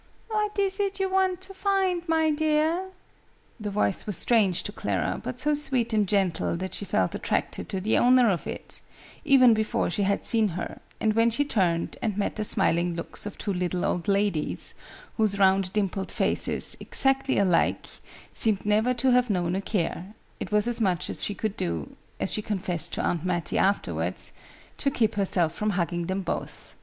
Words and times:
"What 0.29 0.57
is 0.57 0.79
it 0.79 0.99
you 0.99 1.11
want 1.11 1.41
to 1.41 1.53
find, 1.53 2.01
my 2.09 2.31
dear?" 2.31 2.89
The 3.59 3.69
voice 3.69 4.07
was 4.07 4.17
strange 4.17 4.63
to 4.63 4.71
Clara, 4.71 5.19
but 5.23 5.39
so 5.39 5.53
sweet 5.53 5.93
and 5.93 6.07
gentle 6.07 6.57
that 6.57 6.73
she 6.73 6.85
felt 6.85 7.13
attracted 7.13 7.69
to 7.69 7.79
the 7.79 7.99
owner 7.99 8.27
of 8.27 8.47
it, 8.47 8.81
even 9.23 9.53
before 9.53 9.91
she 9.91 10.01
had 10.01 10.25
seen 10.25 10.47
her; 10.57 10.79
and 10.99 11.13
when 11.13 11.29
she 11.29 11.45
turned, 11.45 11.97
and 12.01 12.17
met 12.17 12.35
the 12.35 12.43
smiling 12.43 12.95
looks 12.95 13.27
of 13.27 13.37
two 13.37 13.53
little 13.53 13.85
old 13.85 14.07
ladies, 14.07 14.73
whose 15.17 15.37
round 15.37 15.71
dimpled 15.71 16.11
faces, 16.11 16.75
exactly 16.79 17.37
alike, 17.37 17.85
seemed 18.33 18.65
never 18.65 18.95
to 18.95 19.11
have 19.11 19.29
known 19.29 19.53
a 19.55 19.61
care, 19.61 20.15
it 20.39 20.51
was 20.51 20.67
as 20.67 20.81
much 20.81 21.11
as 21.11 21.23
she 21.23 21.35
could 21.35 21.55
do 21.55 21.95
as 22.19 22.31
she 22.33 22.41
confessed 22.41 22.91
to 22.93 23.03
Aunt 23.03 23.23
Mattie 23.23 23.59
afterwards 23.59 24.31
to 24.79 24.89
keep 24.89 25.13
herself 25.13 25.53
from 25.53 25.69
hugging 25.77 26.07
them 26.07 26.23
both. 26.23 26.73